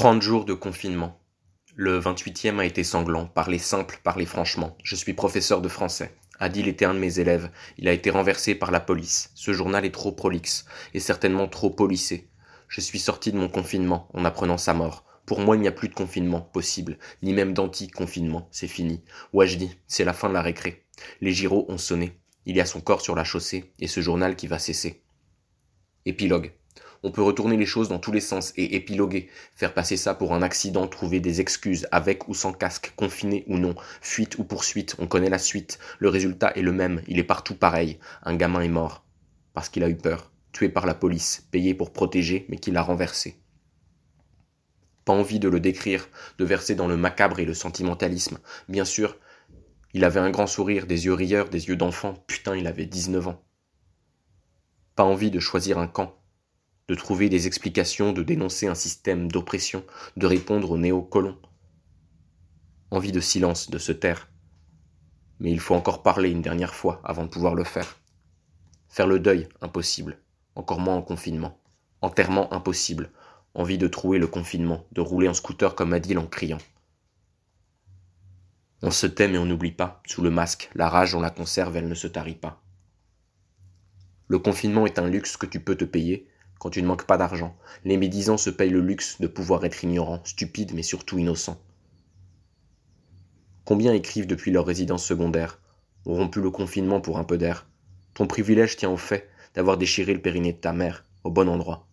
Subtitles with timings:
[0.00, 1.20] 30 jours de confinement.
[1.74, 3.26] Le 28e a été sanglant.
[3.26, 4.74] Parlez simple, parlez franchement.
[4.82, 6.14] Je suis professeur de français.
[6.38, 7.50] Adil était un de mes élèves.
[7.76, 9.30] Il a été renversé par la police.
[9.34, 12.30] Ce journal est trop prolixe, et certainement trop policé.
[12.66, 15.04] Je suis sorti de mon confinement en apprenant sa mort.
[15.26, 18.48] Pour moi, il n'y a plus de confinement possible, ni même d'anti-confinement.
[18.52, 19.02] C'est fini.
[19.34, 20.86] dis, c'est la fin de la récré.
[21.20, 22.18] Les gyros ont sonné.
[22.46, 25.02] Il y a son corps sur la chaussée, et ce journal qui va cesser.
[26.06, 26.54] Épilogue.
[27.02, 30.34] On peut retourner les choses dans tous les sens et épiloguer, faire passer ça pour
[30.34, 34.96] un accident, trouver des excuses, avec ou sans casque, confiné ou non, fuite ou poursuite,
[34.98, 35.78] on connaît la suite.
[35.98, 37.98] Le résultat est le même, il est partout pareil.
[38.22, 39.04] Un gamin est mort.
[39.54, 42.82] Parce qu'il a eu peur, tué par la police, payé pour protéger, mais qui l'a
[42.82, 43.40] renversé.
[45.06, 46.06] Pas envie de le décrire,
[46.38, 48.38] de verser dans le macabre et le sentimentalisme.
[48.68, 49.16] Bien sûr,
[49.94, 52.22] il avait un grand sourire, des yeux rieurs, des yeux d'enfant.
[52.26, 53.42] Putain, il avait 19 ans.
[54.94, 56.19] Pas envie de choisir un camp,
[56.90, 59.84] de trouver des explications, de dénoncer un système d'oppression,
[60.16, 61.38] de répondre aux néocolons.
[62.90, 64.28] Envie de silence, de se taire.
[65.38, 68.00] Mais il faut encore parler une dernière fois avant de pouvoir le faire.
[68.88, 70.18] Faire le deuil, impossible.
[70.56, 71.60] Encore moins en confinement.
[72.00, 73.12] Enterrement, impossible.
[73.54, 76.58] Envie de trouer le confinement, de rouler en scooter comme Adil en criant.
[78.82, 80.02] On se tait mais on n'oublie pas.
[80.08, 82.60] Sous le masque, la rage on la conserve, elle ne se tarit pas.
[84.26, 86.26] Le confinement est un luxe que tu peux te payer,
[86.60, 87.56] quand tu ne manques pas d'argent.
[87.84, 91.60] Les médisants se payent le luxe de pouvoir être ignorants, stupides mais surtout innocents.
[93.64, 95.58] Combien écrivent depuis leur résidence secondaire,
[96.04, 97.66] ont rompu le confinement pour un peu d'air?
[98.14, 101.86] Ton privilège tient au fait d'avoir déchiré le périnée de ta mère, au bon endroit.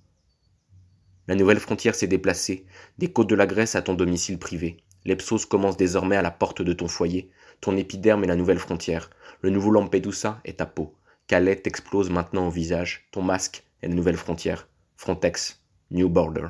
[1.28, 2.66] La nouvelle frontière s'est déplacée,
[2.98, 4.78] des côtes de la Grèce à ton domicile privé.
[5.06, 7.30] L'Epsos commence désormais à la porte de ton foyer.
[7.62, 9.10] Ton épiderme est la nouvelle frontière.
[9.42, 10.94] Le nouveau Lampedusa est ta peau.
[11.28, 13.08] Calais t'explose maintenant au visage.
[13.12, 14.68] Ton masque et de nouvelles frontières.
[14.96, 15.62] Frontex,
[15.92, 16.48] New Border.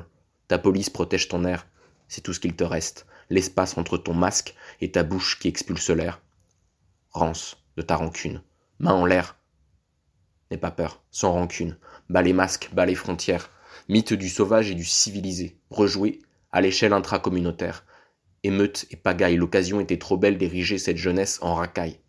[0.48, 1.66] Ta police protège ton air,
[2.08, 3.06] c'est tout ce qu'il te reste.
[3.30, 6.22] L'espace entre ton masque et ta bouche qui expulse l'air.
[7.10, 8.42] Rance de ta rancune.
[8.78, 9.36] Main en l'air.
[10.50, 11.76] N'aie pas peur, sans rancune.
[12.08, 13.50] Bas les masques, bas les frontières.
[13.88, 15.60] Mythe du sauvage et du civilisé.
[15.70, 16.22] Rejoué
[16.52, 17.84] à l'échelle intracommunautaire.
[18.44, 22.00] Émeute et pagaille, l'occasion était trop belle d'ériger cette jeunesse en racaille.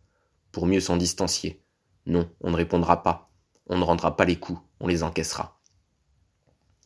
[0.53, 1.62] Pour mieux s'en distancier.
[2.06, 3.30] Non, on ne répondra pas
[3.69, 5.59] on ne rendra pas les coups, on les encaissera.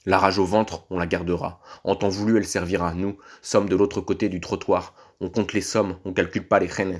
[0.05, 1.61] La rage au ventre, on la gardera.
[1.85, 2.93] En temps voulu, elle servira.
[2.93, 4.95] Nous sommes de l'autre côté du trottoir.
[5.21, 6.99] On compte les sommes, on calcule pas les reines.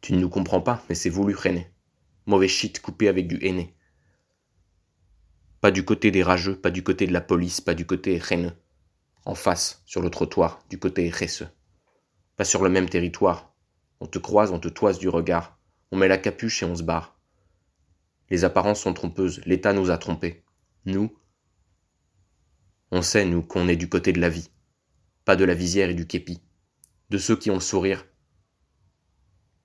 [0.00, 1.64] Tu ne nous comprends pas, mais c'est voulu, reine.
[2.24, 3.74] Mauvais shit coupé avec du henné.
[5.60, 8.54] Pas du côté des rageux, pas du côté de la police, pas du côté reine.
[9.26, 11.42] En face, sur le trottoir, du côté resse.
[12.36, 13.52] Pas sur le même territoire.
[14.00, 15.58] On te croise, on te toise du regard.
[15.90, 17.17] On met la capuche et on se barre.
[18.30, 20.42] Les apparences sont trompeuses, l'État nous a trompés.
[20.84, 21.16] Nous,
[22.90, 24.50] on sait, nous, qu'on est du côté de la vie,
[25.24, 26.40] pas de la visière et du képi,
[27.10, 28.06] de ceux qui ont le sourire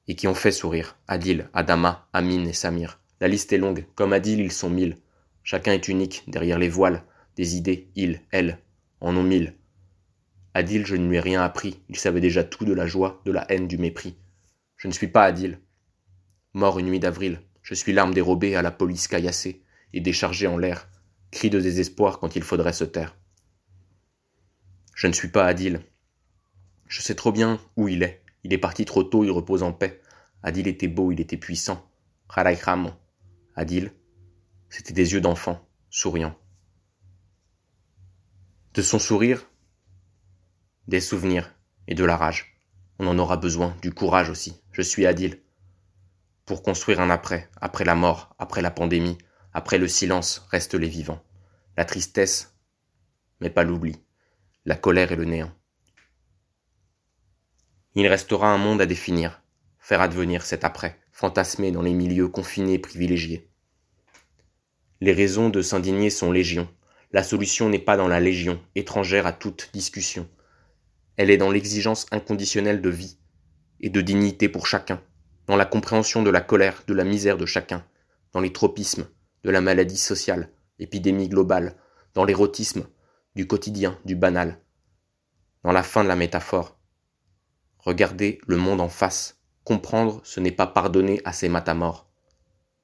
[0.07, 2.99] et qui ont fait sourire, Adil, Adama, Amin et Samir.
[3.21, 4.97] La liste est longue, comme Adil, ils sont mille.
[5.43, 7.03] Chacun est unique, derrière les voiles,
[7.37, 8.59] des idées, ils, elles,
[8.99, 9.55] en ont mille.
[10.53, 13.31] Adil, je ne lui ai rien appris, il savait déjà tout de la joie, de
[13.31, 14.17] la haine, du mépris.
[14.75, 15.59] Je ne suis pas Adil.
[16.53, 19.63] Mort une nuit d'avril, je suis l'arme dérobée à la police caillassée
[19.93, 20.89] et déchargée en l'air,
[21.31, 23.15] cri de désespoir quand il faudrait se taire.
[24.93, 25.81] Je ne suis pas Adil.
[26.87, 28.21] Je sais trop bien où il est.
[28.43, 30.01] Il est parti trop tôt, il repose en paix.
[30.43, 31.89] Adil était beau, il était puissant.
[32.33, 32.93] Kharaïkhram.
[33.55, 33.93] Adil,
[34.69, 36.37] c'était des yeux d'enfant, souriants.
[38.73, 39.47] De son sourire,
[40.87, 41.55] des souvenirs
[41.87, 42.59] et de la rage.
[42.99, 44.61] On en aura besoin, du courage aussi.
[44.71, 45.42] Je suis Adil
[46.45, 49.17] pour construire un après, après la mort, après la pandémie,
[49.53, 51.23] après le silence restent les vivants.
[51.77, 52.55] La tristesse,
[53.39, 53.95] mais pas l'oubli,
[54.65, 55.51] la colère et le néant.
[57.95, 59.41] Il restera un monde à définir,
[59.79, 63.49] faire advenir cet après, fantasmé dans les milieux confinés privilégiés.
[64.99, 66.67] Les raisons de s'indigner sont légion.
[67.11, 70.27] La solution n'est pas dans la légion, étrangère à toute discussion.
[71.17, 73.17] Elle est dans l'exigence inconditionnelle de vie
[73.81, 75.01] et de dignité pour chacun,
[75.47, 77.85] dans la compréhension de la colère, de la misère de chacun,
[78.31, 79.07] dans les tropismes,
[79.43, 80.49] de la maladie sociale,
[80.79, 81.75] épidémie globale,
[82.13, 82.85] dans l'érotisme,
[83.35, 84.59] du quotidien, du banal,
[85.63, 86.77] dans la fin de la métaphore.
[87.79, 92.07] Regarder le monde en face, comprendre ce n'est pas pardonner à ses matamores.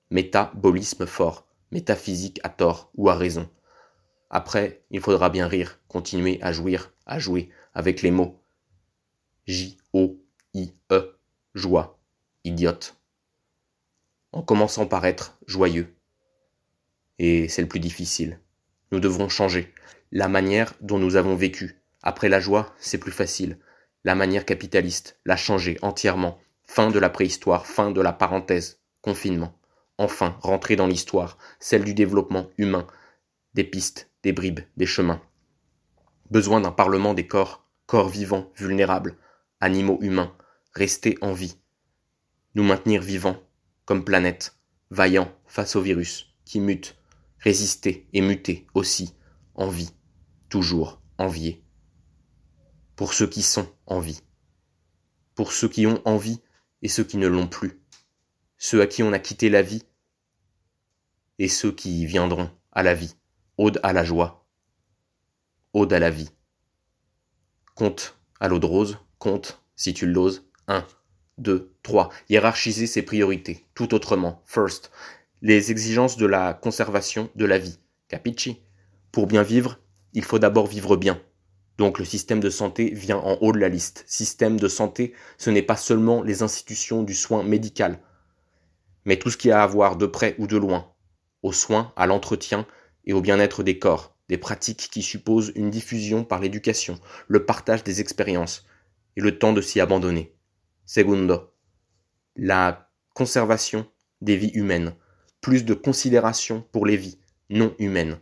[0.10, 3.50] Métabolisme fort, métaphysique à tort ou à raison.
[4.30, 8.42] Après, il faudra bien rire, continuer à jouir, à jouer avec les mots.
[9.46, 11.20] J-O-I-E,
[11.56, 11.99] joie
[12.44, 12.96] idiote,
[14.32, 15.96] en commençant par être joyeux.
[17.18, 18.40] Et c'est le plus difficile.
[18.92, 19.74] Nous devrons changer.
[20.12, 21.80] la manière dont nous avons vécu.
[22.02, 23.60] Après la joie, c'est plus facile.
[24.04, 26.40] La manière capitaliste l'a changé entièrement.
[26.64, 29.54] Fin de la préhistoire, fin de la parenthèse, confinement.
[30.00, 32.88] Enfin, rentrer dans l'histoire, celle du développement humain,
[33.54, 35.22] des pistes, des bribes, des chemins.
[36.32, 39.18] Besoin d'un parlement des corps, corps vivants, vulnérables,
[39.60, 40.34] animaux humains,
[40.74, 41.59] rester en vie.
[42.56, 43.42] Nous maintenir vivants,
[43.86, 44.57] comme planète,
[44.90, 46.98] vaillants face au virus, qui mute,
[47.40, 49.16] résister et muter aussi,
[49.56, 49.92] en vie
[50.50, 51.63] toujours envié.
[52.96, 54.22] Pour ceux qui sont en vie.
[55.36, 56.42] Pour ceux qui ont envie
[56.81, 57.81] et ceux qui ne l'ont plus.
[58.57, 59.84] Ceux à qui on a quitté la vie
[61.38, 63.16] et ceux qui viendront à la vie.
[63.57, 64.45] Ode à la joie.
[65.74, 66.31] Ode à la vie.
[67.75, 68.98] Compte à l'eau de rose.
[69.18, 70.45] Compte, si tu l'oses.
[70.68, 70.86] 1,
[71.40, 72.10] 2, 3.
[72.30, 73.66] Hiérarchiser ses priorités.
[73.74, 74.42] Tout autrement.
[74.46, 74.92] First.
[75.42, 77.80] Les exigences de la conservation de la vie.
[78.08, 78.62] Capici.
[79.12, 79.80] Pour bien vivre,
[80.14, 81.20] il faut d'abord vivre bien.
[81.78, 84.04] Donc le système de santé vient en haut de la liste.
[84.06, 88.00] Système de santé, ce n'est pas seulement les institutions du soin médical,
[89.06, 90.92] mais tout ce qui a à voir de près ou de loin,
[91.42, 92.68] aux soins, à l'entretien
[93.06, 97.84] et au bien-être des corps, des pratiques qui supposent une diffusion par l'éducation, le partage
[97.86, 98.66] des expériences
[99.16, 100.36] et le temps de s'y abandonner.
[100.92, 101.54] Segundo,
[102.36, 103.86] la conservation
[104.22, 104.96] des vies humaines,
[105.40, 107.20] plus de considération pour les vies
[107.52, 108.20] non humaines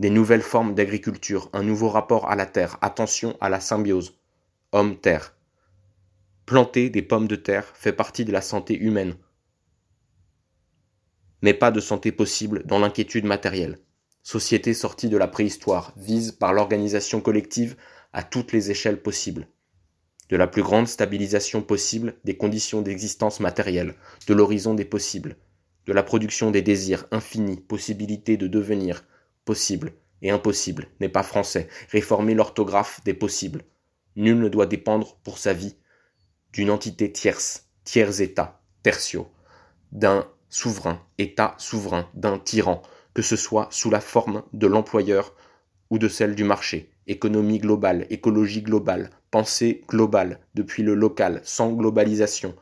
[0.00, 4.18] des nouvelles formes d'agriculture, un nouveau rapport à la terre, attention à la symbiose.
[4.72, 5.36] Homme-terre.
[6.44, 9.14] Planter des pommes de terre fait partie de la santé humaine,
[11.40, 13.78] mais pas de santé possible dans l'inquiétude matérielle.
[14.24, 17.76] Société sortie de la préhistoire vise par l'organisation collective
[18.12, 19.46] à toutes les échelles possibles.
[20.28, 23.94] De la plus grande stabilisation possible des conditions d'existence matérielle,
[24.26, 25.36] de l'horizon des possibles,
[25.86, 29.04] de la production des désirs infinis, possibilités de devenir,
[29.46, 31.68] possible et impossible n'est pas français.
[31.90, 33.62] Réformer l'orthographe des possibles.
[34.16, 35.76] Nul ne doit dépendre pour sa vie
[36.52, 39.28] d'une entité tierce, tiers état, tertio,
[39.92, 42.82] d'un souverain, état souverain, d'un tyran,
[43.14, 45.34] que ce soit sous la forme de l'employeur
[45.90, 51.72] ou de celle du marché, économie globale, écologie globale, pensée globale, depuis le local, sans
[51.72, 52.54] globalisation,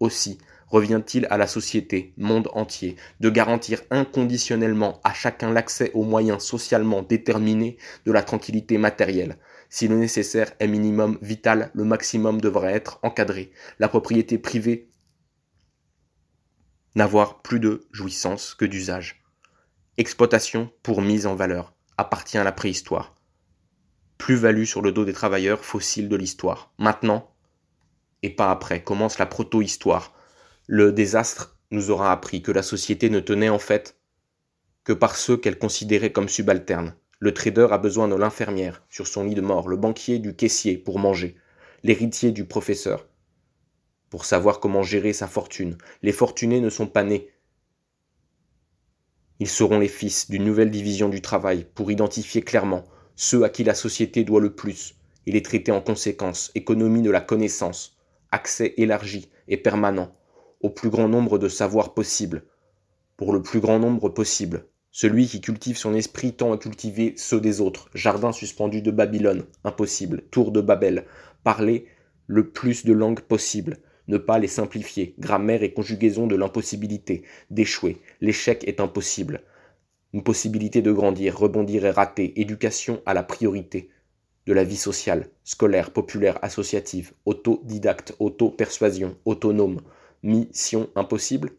[0.00, 0.38] aussi
[0.72, 7.02] Revient-il à la société, monde entier, de garantir inconditionnellement à chacun l'accès aux moyens socialement
[7.02, 7.76] déterminés
[8.06, 9.36] de la tranquillité matérielle
[9.68, 13.52] Si le nécessaire est minimum vital, le maximum devrait être encadré.
[13.80, 14.88] La propriété privée
[16.94, 19.22] n'avoir plus de jouissance que d'usage.
[19.98, 23.14] Exploitation pour mise en valeur appartient à la préhistoire.
[24.22, 26.72] Plus-value sur le dos des travailleurs fossiles de l'histoire.
[26.78, 27.34] Maintenant,
[28.22, 30.14] et pas après, commence la proto-histoire
[30.68, 33.98] le désastre nous aura appris que la société ne tenait en fait
[34.84, 36.94] que par ceux qu'elle considérait comme subalternes.
[37.18, 40.78] Le trader a besoin de l'infirmière sur son lit de mort, le banquier du caissier
[40.78, 41.34] pour manger,
[41.82, 43.08] l'héritier du professeur
[44.08, 45.76] pour savoir comment gérer sa fortune.
[46.02, 47.28] Les fortunés ne sont pas nés.
[49.40, 52.84] Ils seront les fils d'une nouvelle division du travail pour identifier clairement
[53.22, 54.96] ceux à qui la société doit le plus
[55.26, 56.50] et les traiter en conséquence.
[56.56, 57.96] Économie de la connaissance,
[58.32, 60.12] accès élargi et permanent
[60.60, 62.42] au plus grand nombre de savoirs possibles,
[63.16, 64.66] pour le plus grand nombre possible.
[64.90, 67.88] Celui qui cultive son esprit tend à cultiver ceux des autres.
[67.94, 70.24] Jardin suspendu de Babylone, impossible.
[70.32, 71.04] Tour de Babel,
[71.44, 71.86] parler
[72.26, 73.78] le plus de langues possible.
[74.08, 75.14] Ne pas les simplifier.
[75.20, 77.22] Grammaire et conjugaison de l'impossibilité.
[77.50, 78.02] D'échouer.
[78.20, 79.44] L'échec est impossible.
[80.12, 82.38] Une possibilité de grandir, rebondir et rater.
[82.40, 83.88] Éducation à la priorité
[84.46, 89.80] de la vie sociale, scolaire, populaire, associative, autodidacte, auto-persuasion, autonome,
[90.24, 91.50] Mission impossible.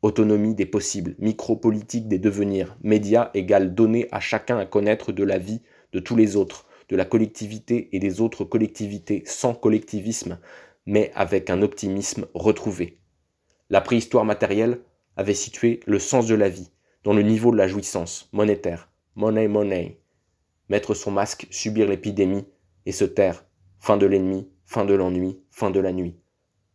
[0.00, 5.36] Autonomie des possibles, micropolitique des devenirs, médias égale donner à chacun à connaître de la
[5.36, 5.60] vie
[5.92, 10.38] de tous les autres, de la collectivité et des autres collectivités sans collectivisme,
[10.86, 13.00] mais avec un optimisme retrouvé.
[13.68, 14.80] La préhistoire matérielle
[15.16, 16.70] avait situé le sens de la vie
[17.04, 20.00] dans le niveau de la jouissance monétaire, money money,
[20.68, 22.46] mettre son masque, subir l'épidémie
[22.86, 23.44] et se taire,
[23.78, 26.16] fin de l'ennemi, fin de l'ennui, fin de la nuit.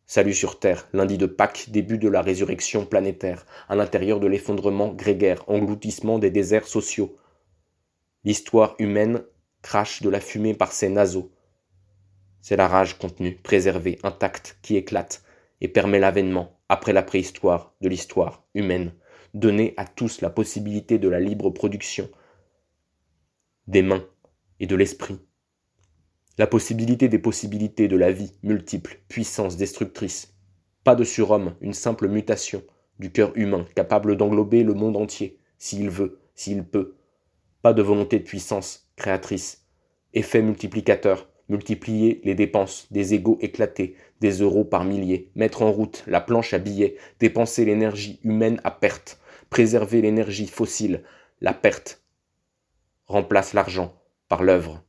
[0.05, 4.93] Salut sur Terre, lundi de Pâques, début de la résurrection planétaire, à l'intérieur de l'effondrement
[4.93, 7.17] grégaire, engloutissement des déserts sociaux.
[8.23, 9.23] L'histoire humaine
[9.61, 11.31] crache de la fumée par ses naseaux.
[12.41, 15.23] C'est la rage contenue, préservée, intacte, qui éclate
[15.61, 18.93] et permet l'avènement, après la préhistoire, de l'histoire humaine,
[19.33, 22.09] donner à tous la possibilité de la libre production,
[23.67, 24.05] des mains
[24.59, 25.19] et de l'esprit,
[26.37, 30.33] la possibilité des possibilités de la vie multiple, puissance destructrice.
[30.83, 32.63] Pas de surhomme, une simple mutation
[32.99, 36.95] du cœur humain capable d'englober le monde entier, s'il veut, s'il peut.
[37.61, 39.65] Pas de volonté de puissance créatrice.
[40.13, 46.03] Effet multiplicateur, multiplier les dépenses, des égaux éclatés, des euros par milliers, mettre en route
[46.07, 49.19] la planche à billets, dépenser l'énergie humaine à perte,
[49.53, 51.03] préserver l'énergie fossile,
[51.39, 52.01] la perte.
[53.05, 54.83] Remplace l'argent par l'œuvre,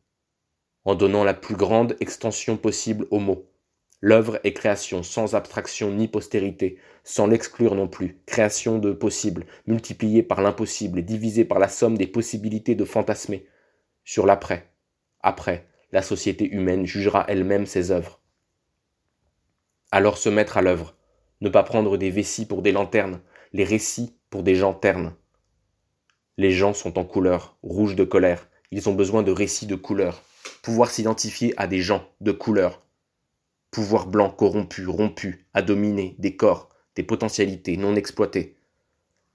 [0.87, 3.47] en donnant la plus grande extension possible au mot.
[4.01, 10.23] L'œuvre est création sans abstraction ni postérité, sans l'exclure non plus, création de possible, multipliée
[10.23, 13.47] par l'impossible divisée par la somme des possibilités de fantasmer.
[14.03, 14.71] Sur l'après,
[15.21, 18.23] après, la société humaine jugera elle-même ses œuvres.
[19.91, 20.97] Alors se mettre à l'œuvre,
[21.43, 23.21] ne pas prendre des vessies pour des lanternes,
[23.53, 25.15] les récits pour des gens ternes.
[26.39, 30.25] Les gens sont en couleur, rouge de colère, ils ont besoin de récits de couleur,
[30.61, 32.83] pouvoir s'identifier à des gens de couleur,
[33.71, 38.57] pouvoir blanc corrompu, rompu, à dominer, des corps, des potentialités non exploitées.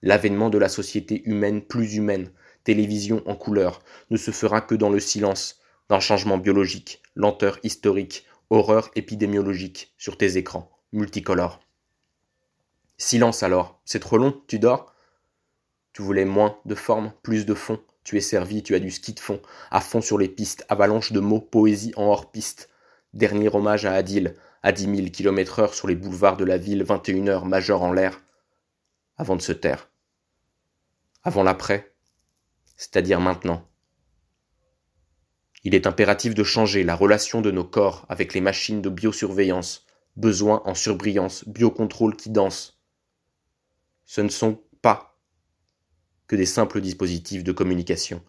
[0.02, 2.30] L'avènement de la société humaine plus humaine,
[2.66, 8.26] télévision en couleur, ne se fera que dans le silence, d'un changement biologique, lenteur historique,
[8.50, 11.62] horreur épidémiologique sur tes écrans, multicolores.
[13.02, 14.94] Silence alors, c'est trop long, tu dors?
[15.94, 19.14] Tu voulais moins de forme, plus de fond, tu es servi, tu as du ski
[19.14, 19.42] de fond,
[19.72, 22.70] à fond sur les pistes, avalanche de mots, poésie en hors piste,
[23.14, 26.84] Dernier hommage à Adil, à dix mille kilomètres heure sur les boulevards de la ville,
[26.84, 28.22] 21 heures, major en l'air,
[29.18, 29.90] avant de se taire.
[31.24, 31.96] Avant l'après,
[32.76, 33.66] c'est-à-dire maintenant.
[35.64, 39.88] Il est impératif de changer la relation de nos corps avec les machines de biosurveillance,
[40.18, 42.79] besoin en surbrillance, biocontrôle qui danse.
[44.12, 45.20] Ce ne sont pas
[46.26, 48.24] que des simples dispositifs de communication,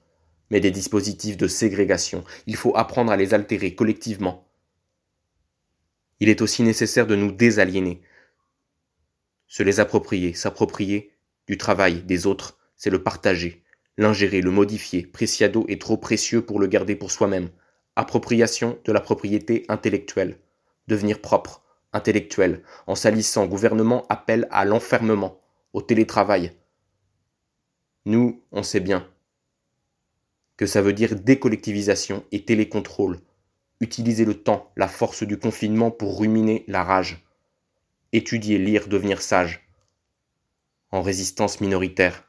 [0.50, 2.22] mais des dispositifs de ségrégation.
[2.46, 4.46] Il faut apprendre à les altérer collectivement,
[6.20, 8.02] il est aussi nécessaire de nous désaliéner.
[9.46, 11.14] Se les approprier, s'approprier
[11.46, 13.64] du travail des autres, c'est le partager,
[13.96, 15.06] l'ingérer, le modifier.
[15.06, 17.48] Preciado est trop précieux pour le garder pour soi-même.
[17.96, 20.40] Appropriation de la propriété intellectuelle.
[20.88, 21.62] Devenir propre,
[21.94, 23.46] intellectuel, en salissant.
[23.46, 25.39] Gouvernement appelle à l'enfermement,
[25.72, 26.52] au télétravail.
[28.04, 29.08] Nous, on sait bien
[30.56, 33.20] que ça veut dire décollectivisation et télécontrôle,
[33.82, 37.24] Utiliser le temps, la force du confinement pour ruminer la rage.
[38.12, 39.66] Étudier, lire, devenir sage.
[40.90, 42.28] En résistance minoritaire.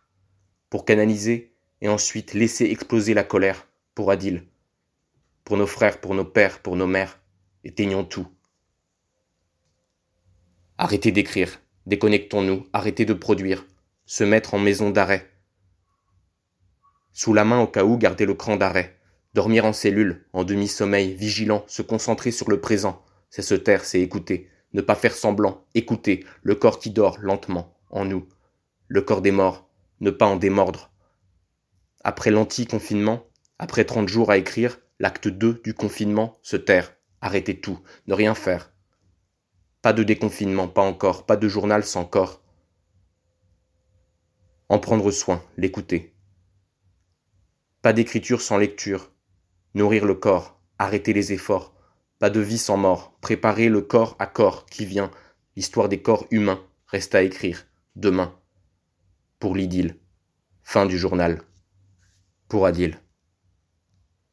[0.70, 4.48] Pour canaliser et ensuite laisser exploser la colère pour Adil.
[5.44, 7.20] Pour nos frères, pour nos pères, pour nos mères.
[7.66, 8.30] Éteignons tout.
[10.78, 13.66] Arrêtez d'écrire, déconnectons-nous, arrêtez de produire,
[14.06, 15.30] se mettre en maison d'arrêt.
[17.14, 18.98] Sous la main au cas où, gardez le cran d'arrêt.
[19.34, 24.02] Dormir en cellule, en demi-sommeil, vigilant, se concentrer sur le présent, c'est se taire, c'est
[24.02, 28.28] écouter, ne pas faire semblant, écouter, le corps qui dort lentement, en nous,
[28.88, 29.70] le corps des morts,
[30.02, 30.92] ne pas en démordre.
[32.04, 33.26] Après l'anti-confinement,
[33.58, 38.36] après trente jours à écrire, l'acte 2 du confinement, se taire, arrêter tout, ne rien
[38.36, 38.74] faire.
[39.82, 42.42] Pas de déconfinement, pas encore, pas de journal sans corps.
[44.70, 46.14] En prendre soin, l'écouter.
[47.82, 49.12] Pas d'écriture sans lecture,
[49.74, 51.74] Nourrir le corps, arrêter les efforts,
[52.20, 55.10] pas de vie sans mort, préparer le corps à corps qui vient,
[55.56, 58.38] l'histoire des corps humains reste à écrire, demain.
[59.40, 59.98] Pour l'idylle,
[60.62, 61.42] fin du journal.
[62.50, 63.00] Pour Adil.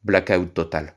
[0.03, 0.93] Blackout total.